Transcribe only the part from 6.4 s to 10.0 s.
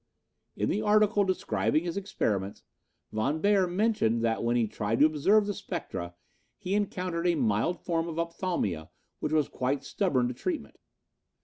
he encountered a mild form of opthalmia which was quite